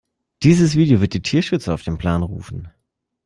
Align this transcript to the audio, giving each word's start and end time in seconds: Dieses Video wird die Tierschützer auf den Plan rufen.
Dieses 0.41 0.75
Video 0.75 0.99
wird 0.99 1.13
die 1.13 1.21
Tierschützer 1.21 1.75
auf 1.75 1.83
den 1.83 1.99
Plan 1.99 2.23
rufen. 2.23 2.71